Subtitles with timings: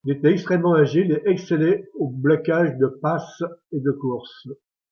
[0.03, 4.47] Il était extrêmement agile et excellait au blocage de passe et de course.